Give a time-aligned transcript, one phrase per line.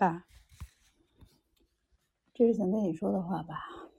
[0.00, 0.26] 爸，
[2.32, 3.90] 这是想跟你说的话吧？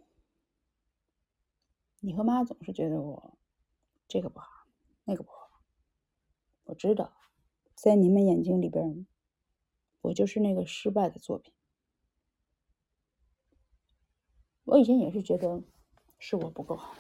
[2.00, 3.38] 你和妈总是觉得我
[4.08, 4.66] 这个不好，
[5.04, 5.62] 那个不好。
[6.64, 7.14] 我知道，
[7.76, 9.06] 在你们眼睛里边，
[10.02, 11.54] 我就是那个失败的作品。
[14.64, 15.62] 我以前也是觉得
[16.18, 16.96] 是我不够好，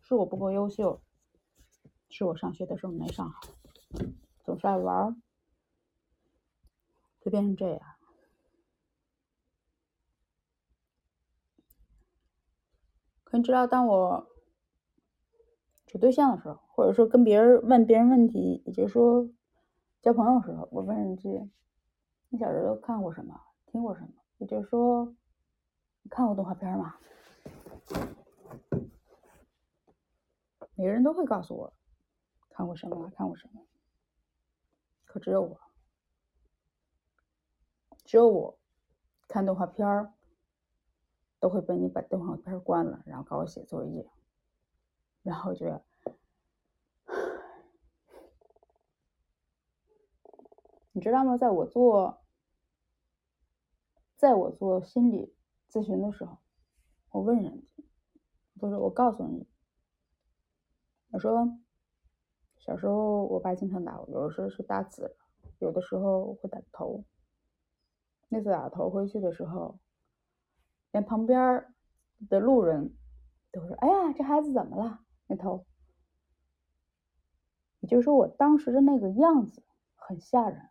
[0.00, 1.02] 是我不够优秀，
[2.08, 3.40] 是我上学的时候没上好，
[4.44, 5.20] 总是爱玩，
[7.30, 7.80] 就变成这样。
[13.22, 14.26] 可你知道，当我
[15.86, 19.30] 处对象的时候，或者说跟别人问别人问题，也就是说
[20.02, 21.48] 交朋友的时候，我问人句
[22.28, 23.40] ：“你小时候看过什么？
[23.66, 25.14] 听过什么？”也就是说，
[26.02, 26.96] 你看过动画片吗？
[30.74, 31.72] 每个人都会告诉我
[32.48, 33.62] 看过什么，看过什么。
[35.04, 35.60] 可只有我，
[38.10, 38.58] 只有我
[39.28, 40.12] 看动画片儿。
[41.38, 44.06] 都会被你把动画片关了，然后搞我写作业，
[45.22, 45.80] 然后就，
[50.92, 51.38] 你知道吗？
[51.38, 52.22] 在我做，
[54.16, 55.34] 在我做心理
[55.70, 56.36] 咨询的时候，
[57.12, 57.84] 我问人家，
[58.58, 59.46] 不是我告诉你，
[61.12, 61.58] 我说
[62.58, 65.16] 小时候我爸经常打我，有的时候是打紫，
[65.58, 67.02] 有的时候会打头。
[68.30, 69.78] 那次打头回去的时候。
[70.92, 71.72] 连旁边
[72.28, 72.96] 的路人
[73.52, 74.98] 都说：“哎呀，这孩子怎么了？
[75.28, 75.64] 那头。”
[77.78, 79.62] 也就是说，我当时的那个样子
[79.94, 80.68] 很吓人。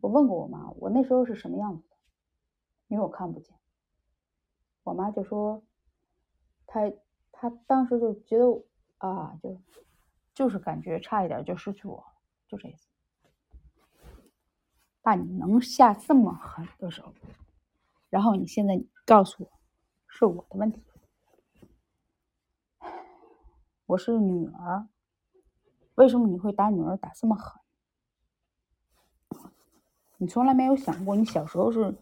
[0.00, 1.96] 我问过我妈，我那时候是什么样子的？
[2.88, 3.54] 因为我看不见。
[4.82, 5.62] 我妈就说
[6.66, 6.90] ：“她
[7.30, 8.64] 她当时就觉得
[8.96, 9.60] 啊，就
[10.32, 12.02] 就是感觉差一点就失去我，
[12.48, 12.88] 就这意思。”
[15.02, 17.14] 爸，你能下这么狠的手？
[18.08, 19.50] 然后你现在告诉我，
[20.08, 20.82] 是我的问题。
[23.86, 24.88] 我是女儿，
[25.94, 27.60] 为什么你会打女儿打这么狠？
[30.18, 31.96] 你从来没有想过你小时候是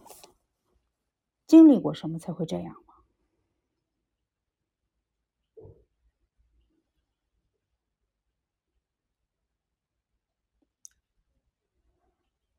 [1.46, 2.94] 经历过什么才会这样吗？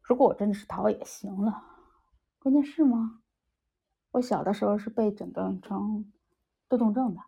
[0.09, 1.63] 如果我真的是逃也行了，
[2.39, 3.21] 关键是吗？
[4.09, 6.11] 我小的时候是被诊断成
[6.67, 7.21] 多动症的，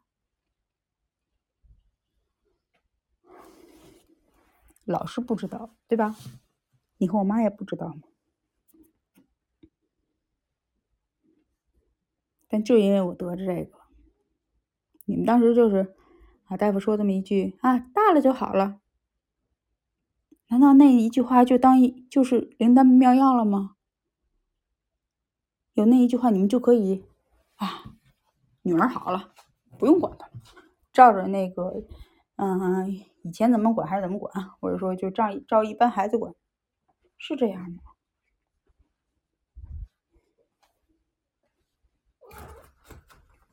[4.84, 6.16] 老师不知道，对吧？
[6.98, 8.02] 你和我妈也不知道吗？
[12.50, 13.78] 但就因为我得着这个，
[15.06, 15.94] 你们当时就是
[16.46, 18.81] 啊，大夫说这么一句啊，大了就好了。
[20.52, 23.78] 难道那一句话就当一就是灵丹妙药了吗？
[25.76, 27.06] 有那一句话，你们就可以
[27.56, 27.96] 啊，
[28.64, 29.34] 女儿好了，
[29.80, 30.30] 不用管她，
[30.92, 31.86] 照着那个，
[32.36, 32.86] 嗯，
[33.24, 36.36] 以前怎么管还是怎么管，或者说就照照一般孩子管，
[37.18, 37.84] 是这样吗？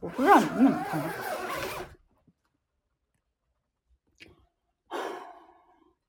[0.00, 1.00] 我不知道你们怎么看，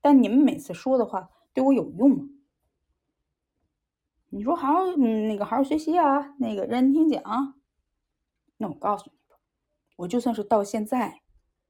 [0.02, 2.28] 但你们每次说的话对我有用吗？
[4.32, 7.20] 你说好好，嗯，那个好好学习啊，那个认真听讲。
[8.58, 9.36] 那我告诉你吧，
[9.96, 11.22] 我就算是到现在，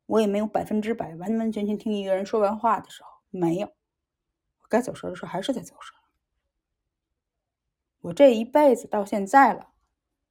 [0.05, 3.69] 我也没有百分之百完完全全听一个人说完话的时候，没有。
[3.69, 5.97] 我该走神的时候还是在走神。
[8.03, 9.71] 我这一辈子到现在了，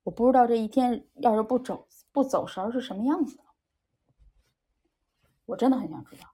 [0.03, 3.39] 我不知道这一天要是不走不走神是什么样子。
[5.45, 6.27] 我真的很想知道。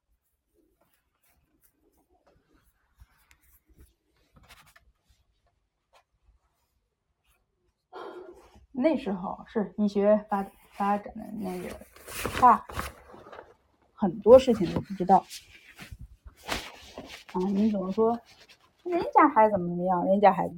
[8.77, 11.69] 那时候是医学发发展的那个
[12.39, 12.65] 差，
[13.93, 15.25] 很多事情都不知道。
[17.33, 18.19] 啊，你怎么说？
[18.83, 20.05] 人家孩子怎么怎么样？
[20.05, 20.55] 人家孩子，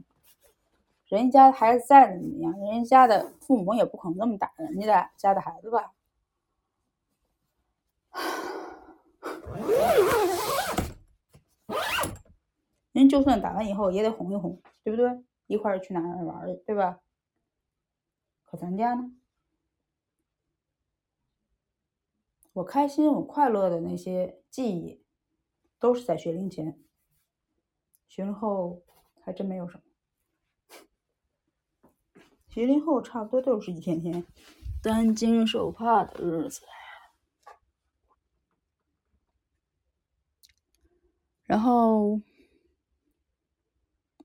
[1.08, 5.94] 人家孩子再怎么样，人家的父母也不可能那么打人家的家的孩子吧？
[12.94, 15.24] 人就算打完以后也得哄一哄，对不对？
[15.46, 16.98] 一块儿去哪儿玩去，对吧？
[18.50, 19.12] 可咱家呢？
[22.54, 25.04] 我开心、我快乐的那些记忆，
[25.78, 26.82] 都是在学龄前。
[28.08, 28.82] 学龄后
[29.22, 29.84] 还真没有什么。
[32.48, 34.26] 学龄后差不多都是一天天
[34.82, 36.62] 担惊受怕的日子。
[41.44, 42.22] 然后，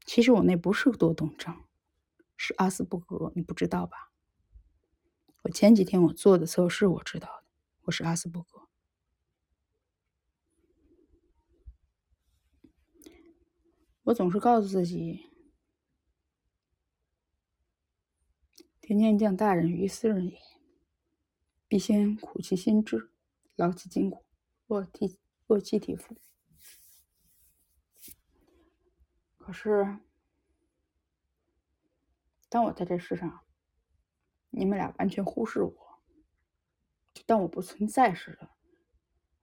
[0.06, 1.64] 其实我那不是多动症，
[2.36, 4.11] 是阿斯伯格，你不知道吧？
[5.42, 7.44] 我前几天我做的测试，我知道的，
[7.82, 8.68] 我是阿斯伯格。
[14.04, 15.26] 我总是告诉自己，
[18.80, 20.38] 天天将大人于斯人也，
[21.66, 23.10] 必先苦其心志，
[23.56, 24.24] 劳其筋骨，
[24.68, 25.18] 饿体
[25.48, 26.16] 饿其体肤。
[29.38, 29.98] 可是，
[32.48, 33.44] 当我在这世上，
[34.54, 36.02] 你们俩完全忽视我，
[37.14, 38.50] 就当我不存在似的。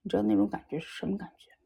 [0.01, 1.59] 你知道那种感觉是什么感觉吗？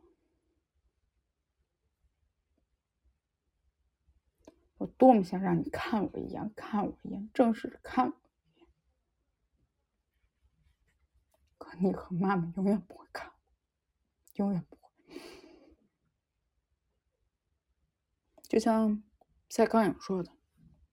[4.78, 8.14] 我多么想让你看我一样，看我一样，正式的看我
[8.56, 8.68] 一眼。
[11.58, 13.34] 可你和妈妈永远不会看我，
[14.36, 14.90] 永远不会。
[18.44, 19.04] 就像
[19.50, 20.32] 蔡康永说的：“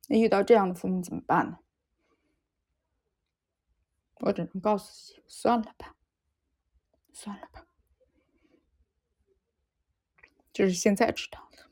[0.08, 1.58] 那遇到这样的父母怎么办呢？”
[4.20, 5.96] 我只能告诉自己：“算了吧，
[7.12, 7.66] 算了吧。”
[10.52, 11.66] 这是现在知道的。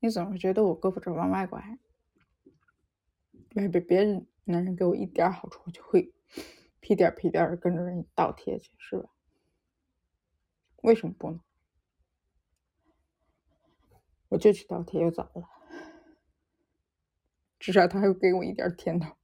[0.00, 1.78] 你总是觉得我胳膊肘往外拐，
[3.48, 6.12] 别别别人男人给我一点好处，我就会。
[6.80, 9.08] 屁颠屁颠的跟着人倒贴去是吧？
[10.82, 11.40] 为什么不呢？
[14.28, 15.48] 我就去倒贴又咋了？
[17.58, 19.16] 至少他还会给我一点甜头，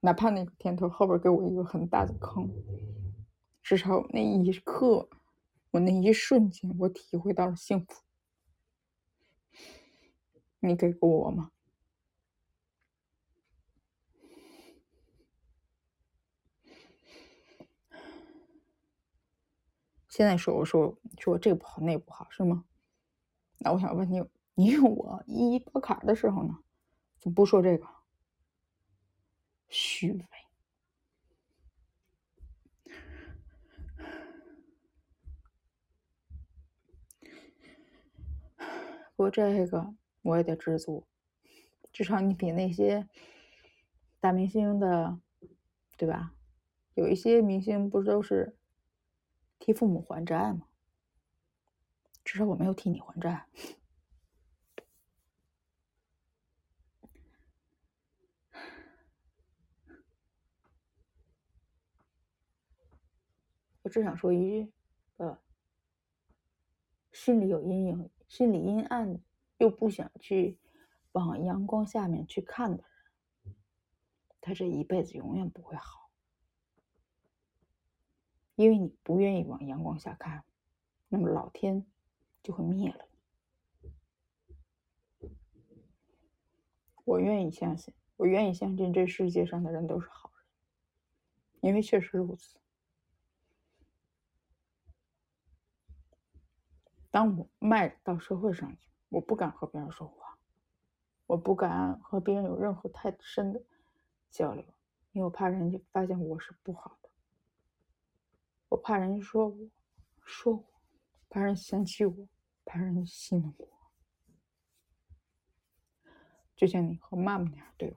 [0.00, 2.48] 哪怕那个甜头后边给我一个很大的坑，
[3.62, 5.08] 至少那一刻，
[5.72, 8.02] 我那一瞬间，我体会到了幸福。
[10.60, 11.50] 你给过我吗？
[20.08, 22.64] 现在说我说说这个不好那个不好是吗？
[23.58, 24.22] 那我想问你，
[24.54, 26.58] 你用我一一过坎的时候呢，
[27.18, 27.86] 怎么不说这个？
[29.68, 30.24] 虚伪。
[39.16, 41.04] 不过这个我也得知足，
[41.92, 43.08] 至少你比那些
[44.20, 45.18] 大明星的，
[45.96, 46.32] 对吧？
[46.94, 48.56] 有一些明星不都是？
[49.58, 50.67] 替父母还债吗？
[52.28, 53.46] 至少我没有替你还债。
[63.80, 64.70] 我只想说一句：
[65.16, 65.38] 呃，
[67.12, 69.18] 心里有阴影、心里阴暗
[69.56, 70.58] 又不想去
[71.12, 72.84] 往阳光下面去看的
[73.42, 73.54] 人，
[74.38, 76.10] 他这一辈子永远不会好。
[78.56, 80.44] 因为你不愿意往阳光下看，
[81.08, 81.86] 那么老天
[82.42, 83.04] 就会灭了
[85.20, 85.30] 你。
[87.04, 90.46] 我愿意相信，我愿意相信这世界上的人都是好人，
[91.60, 92.58] 因为确实如此。
[97.10, 100.38] 当我迈到社会上去，我不敢和别人说话，
[101.26, 103.62] 我不敢和别人有任何太深的
[104.30, 104.62] 交流，
[105.12, 107.08] 因为我怕人家发现我是不好的。
[108.68, 109.56] 我怕人家说我，
[110.26, 110.64] 说我，
[111.30, 112.28] 怕人嫌弃我，
[112.68, 113.66] 怕人戏弄我，
[116.54, 117.96] 就像你和妈妈那样对我。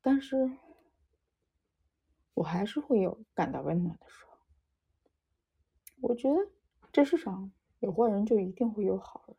[0.00, 0.56] 但是，
[2.32, 4.38] 我还是会有感到温暖的时候。
[6.00, 6.50] 我觉得
[6.90, 9.36] 这世上有坏人，就一定会有好人。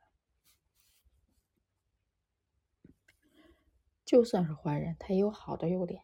[4.05, 6.03] 就算是坏人，他也有好的优点，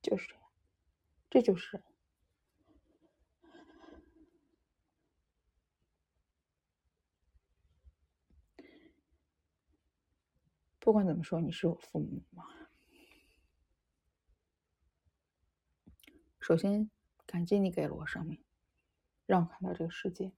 [0.00, 0.42] 就是这样。
[1.28, 1.84] 这就是，
[10.88, 12.46] 不管怎么说，你是我父母嘛。
[16.40, 16.90] 首先，
[17.26, 18.42] 感激你给了我生命，
[19.26, 20.32] 让我看到这个世界。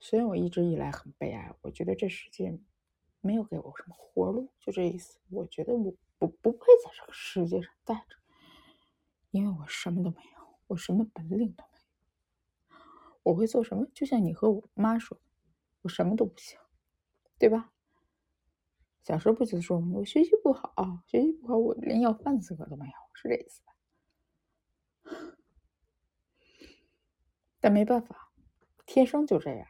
[0.00, 2.58] 虽然我一直以来很悲哀，我觉得这世界
[3.20, 5.20] 没有给我什么活路，就这意思。
[5.30, 8.16] 我觉得我不不配在这个世界上待着。
[9.30, 12.76] 因为我什么都没有，我什么本领都没有，
[13.22, 13.86] 我会做什么？
[13.94, 15.22] 就像你和我妈说的，
[15.82, 16.58] 我什么都不行，
[17.38, 17.70] 对吧？
[19.04, 19.92] 小时候不就说吗？
[19.94, 20.74] 我学习不好，
[21.06, 23.72] 学习不好，我连要饭资格都没有，是这意思吧？
[27.60, 28.32] 但没办法，
[28.86, 29.68] 天生就这样。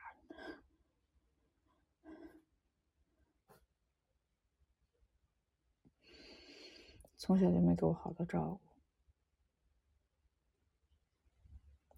[7.16, 8.60] 从小就没给我好的照顾，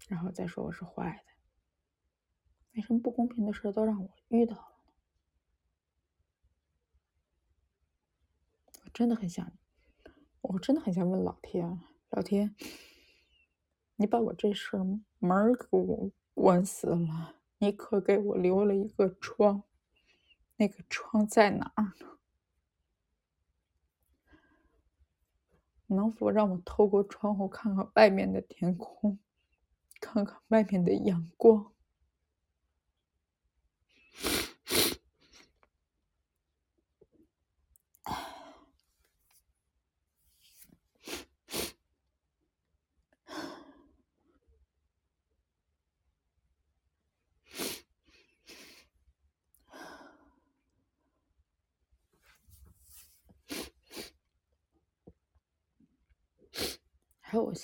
[0.07, 1.33] 然后再说我是坏的，
[2.73, 4.71] 为什么不公平的事都让我遇到了呢？
[8.73, 9.51] 我真的很想，
[10.41, 11.79] 我真的很想问老天，
[12.09, 12.55] 老天，
[13.95, 14.77] 你把我这事
[15.19, 19.63] 门儿给我关死了，你可给我留了一个窗，
[20.55, 22.17] 那个窗在哪儿呢？
[25.87, 29.19] 能否让我透过窗户看看外面的天空，
[30.01, 31.71] 看看外面的阳光？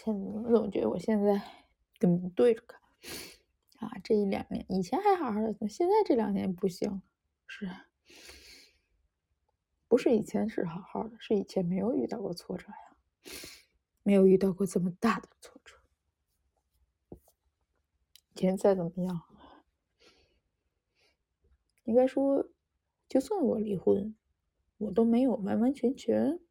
[0.05, 1.41] 我现在我总觉得我现在
[1.97, 2.77] 跟对着干
[3.77, 3.97] 啊！
[4.03, 7.01] 这一两年，以前还好好的，现在这两年不行，
[7.47, 7.69] 是，
[9.87, 12.97] 不是以前是好好的，是以前没有遇到过挫折呀，
[14.03, 15.75] 没有遇到过这么大的挫折。
[18.35, 19.21] 以前再怎么样，
[21.85, 22.49] 应该说，
[23.07, 24.13] 就算我离婚，
[24.79, 26.41] 我都没有完完全全。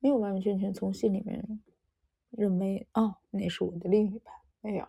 [0.00, 1.60] 没有完完全全从心里面
[2.30, 4.88] 认为哦，那是我的另一半，没有，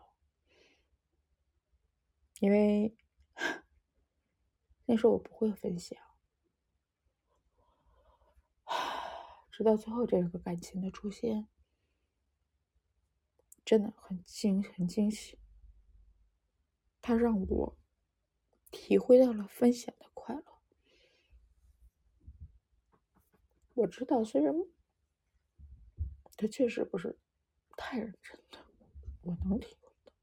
[2.39, 2.96] 因为
[4.86, 5.98] 那时候我不会分享，
[9.51, 11.48] 直到最后这个感情的出现，
[13.66, 15.39] 真的很惊很惊喜，
[17.01, 17.78] 他让我
[18.70, 20.44] 体会到了分享的快乐。
[23.74, 24.54] 我知道，虽然。
[26.41, 27.19] 他确实不是
[27.75, 28.60] 太认真的，
[29.24, 30.13] 我能体会到。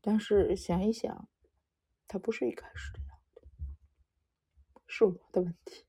[0.00, 1.28] 但是想一想，
[2.08, 3.42] 他不是一开始这样的，
[4.88, 5.86] 是我的问题。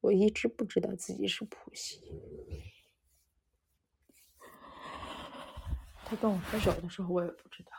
[0.00, 2.00] 我一直不知道自己是普系。
[6.06, 7.72] 他跟我分手的时候，我也不知道，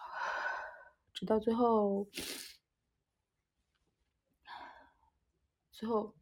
[1.11, 2.07] 直到最后，
[5.71, 6.13] 最后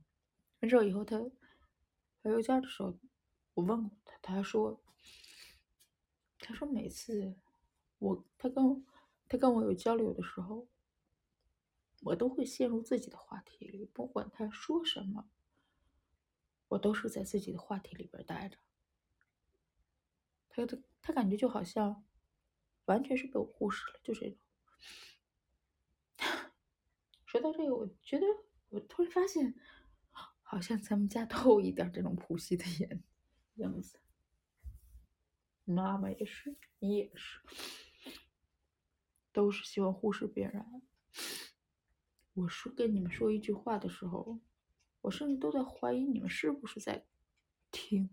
[0.61, 1.19] 分手以后，他
[2.23, 2.97] 回邮件的时候。
[3.53, 4.81] 我问过他，他说
[6.39, 7.35] ：“他说每次
[7.99, 8.85] 我他跟
[9.27, 10.67] 他跟我有交流的时候，
[12.03, 15.29] 我都会陷入自己的话题里，不管他说什么，
[16.69, 18.57] 我都是在自己的话题里边待着。
[20.49, 22.03] 他他他感觉就好像
[22.85, 24.37] 完全是被我忽视了，就这种。
[27.25, 28.25] 说到这个，我觉得
[28.69, 29.53] 我突然发现，
[30.41, 33.03] 好像咱们家都有一点这种普系的眼。”
[33.55, 33.99] 样子，
[35.65, 37.41] 妈妈也是，你也是，
[39.31, 40.65] 都是喜欢忽视别人。
[42.33, 44.39] 我说跟你们说一句话的时候，
[45.01, 47.05] 我甚至都在怀疑你们是不是在
[47.71, 48.09] 听。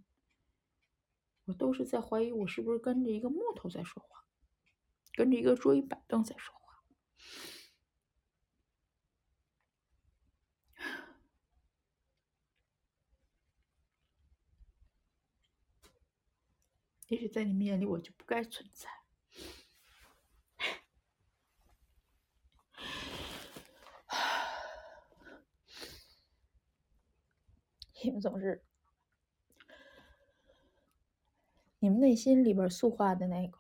[1.45, 4.27] 我都是在怀疑我是不是跟着一个木头在说话，
[5.15, 6.83] 跟着一个桌椅板凳在说话。
[17.09, 18.91] 也许在你们眼里，我就不该存在。
[28.05, 28.63] 你们总是，
[31.79, 33.59] 你们内心里边塑化的那个、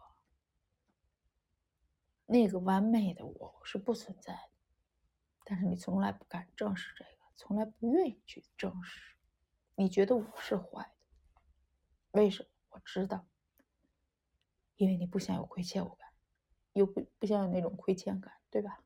[2.26, 4.50] 那个完美的我是不存在的，
[5.44, 9.16] 但是你从来不敢正视这个，从来不愿意去正视。
[9.74, 10.90] 你觉得我是坏的，
[12.10, 12.48] 为什么？
[12.68, 13.26] 我知道。
[14.78, 16.08] 因为你不想有亏欠我感，
[16.72, 18.82] 又不不想有那种亏欠感，对吧？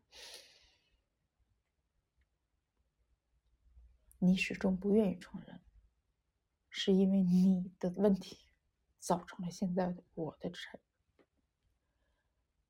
[4.18, 5.60] 你始终不愿意承认，
[6.70, 8.48] 是因为你的问题
[8.98, 10.80] 造成了现在的我的沉。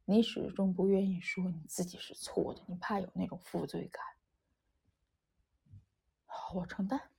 [0.04, 4.04] 你始终不愿意说你自己是错的，你怕有那种负罪感。
[6.54, 7.10] 我承担，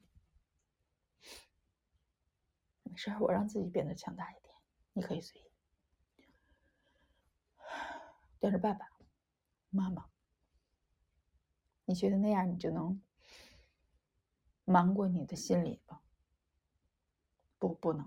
[2.83, 4.53] 没事，我让自己变得强大一点，
[4.91, 5.52] 你可以随意。
[8.43, 8.85] 但是爸爸
[9.69, 10.09] 妈妈，
[11.85, 13.01] 你觉得那样你就能
[14.65, 16.01] 瞒过你的心理吗？
[17.57, 18.05] 不，不能。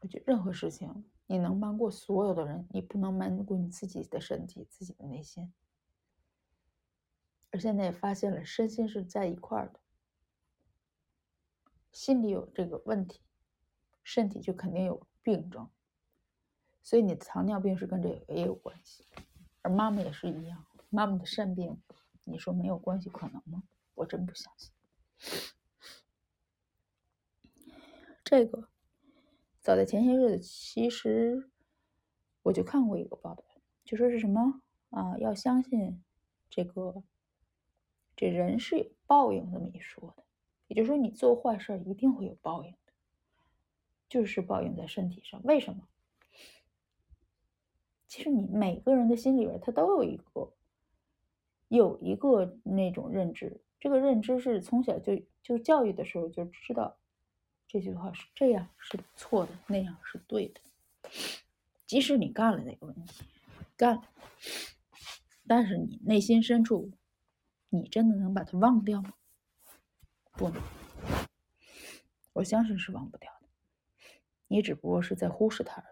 [0.00, 5.52] 我觉得任何事情你能瞒过所有的人，你不能瞒过你自己的身体、自己的内心。
[7.50, 9.80] 而现在也发现了身心是在一块儿的。
[11.90, 13.20] 心里有这个问题，
[14.04, 15.68] 身体就肯定有病症。
[16.82, 19.04] 所以你的糖尿病是跟这个也有关系，
[19.62, 20.66] 而妈妈也是一样。
[20.90, 21.80] 妈妈的肾病，
[22.24, 23.62] 你说没有关系可能吗？
[23.94, 24.72] 我真不相信。
[28.24, 28.68] 这个
[29.60, 31.50] 早在前些日子，其实
[32.42, 33.44] 我就看过一个报道，
[33.84, 34.60] 就说是什么
[34.90, 36.02] 啊，要相信
[36.50, 37.02] 这个
[38.16, 40.24] 这人是有报应这么一说的，
[40.66, 42.92] 也就是说你做坏事一定会有报应的，
[44.08, 45.40] 就是报应在身体上。
[45.44, 45.86] 为什么？
[48.12, 50.52] 其实你每个人的心里边，他都有一个，
[51.68, 53.58] 有一个那种认知。
[53.80, 56.98] 这个认知是从小就就教育的时候就知道，
[57.66, 60.60] 这句话是这样是错的，那样是对的。
[61.86, 63.24] 即使你干了那个问题，
[63.78, 64.02] 干了，
[65.46, 66.90] 但是你内心深处，
[67.70, 69.14] 你真的能把它忘掉吗？
[70.32, 70.62] 不能。
[72.34, 73.48] 我相信是忘不掉的。
[74.48, 75.88] 你只不过是在忽视它而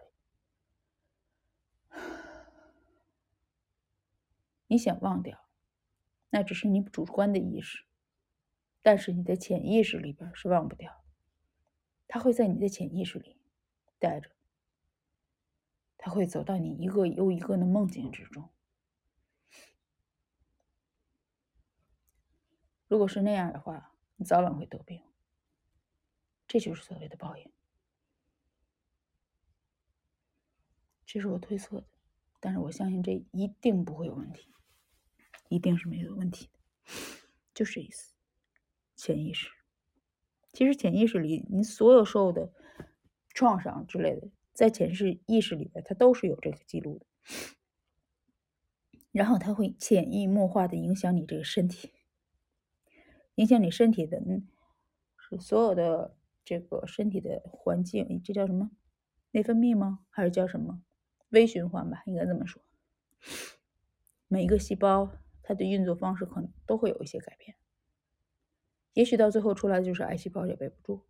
[4.71, 5.49] 你想忘掉，
[6.29, 7.83] 那只是你主观的意识，
[8.81, 11.03] 但是你的潜意识里边是忘不掉的，
[12.07, 13.37] 它会在你的潜意识里
[13.99, 14.31] 待着，
[15.97, 18.49] 它会走到你一个又一个的梦境之中。
[22.87, 25.03] 如果是那样的话，你早晚会得病。
[26.47, 27.51] 这就是所谓的报应，
[31.05, 31.87] 这是我推测的，
[32.39, 34.47] 但是我相信这一定不会有问题。
[35.51, 36.59] 一定是没有问题的，
[37.53, 38.13] 就是意思。
[38.95, 39.49] 潜意识，
[40.53, 42.53] 其实潜意识里你所有受的
[43.33, 44.91] 创伤之类的，在潜
[45.25, 47.05] 意识里边，它都是有这个记录的。
[49.11, 51.91] 然后它会潜移默化的影响你这个身体，
[53.35, 54.21] 影响你身体的，
[55.17, 56.15] 是所有的
[56.45, 58.71] 这个身体的环境，这叫什么？
[59.31, 60.05] 内分泌吗？
[60.09, 60.81] 还是叫什么？
[61.29, 62.61] 微循环吧，应该这么说。
[64.27, 65.11] 每一个细胞。
[65.43, 67.57] 它的运作方式可能都会有一些改变，
[68.93, 71.05] 也许到最后出来的就是癌细胞也背不住。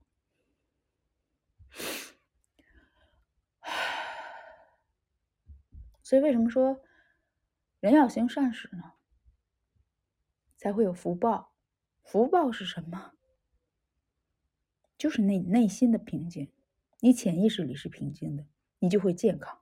[6.02, 6.84] 所以为什么说
[7.80, 8.94] 人要行善事呢？
[10.58, 11.56] 才会有福报。
[12.04, 13.14] 福报是什么？
[14.98, 16.52] 就是你内心的平静，
[17.00, 18.46] 你潜意识里是平静的，
[18.80, 19.62] 你就会健康。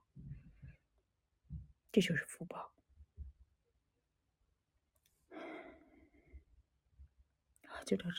[1.92, 2.72] 这就是福报。
[7.84, 8.14] 就这样。